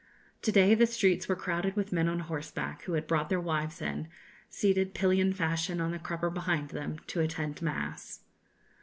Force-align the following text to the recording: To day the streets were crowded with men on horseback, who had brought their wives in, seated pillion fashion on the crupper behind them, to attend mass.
To 0.41 0.51
day 0.51 0.73
the 0.73 0.87
streets 0.87 1.27
were 1.27 1.35
crowded 1.35 1.75
with 1.75 1.91
men 1.91 2.09
on 2.09 2.21
horseback, 2.21 2.81
who 2.85 2.93
had 2.93 3.05
brought 3.05 3.29
their 3.29 3.39
wives 3.39 3.83
in, 3.83 4.07
seated 4.49 4.95
pillion 4.95 5.31
fashion 5.31 5.79
on 5.79 5.91
the 5.91 5.99
crupper 5.99 6.31
behind 6.31 6.69
them, 6.69 6.97
to 7.05 7.19
attend 7.21 7.61
mass. 7.61 8.21